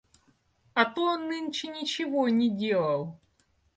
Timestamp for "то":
0.85-1.03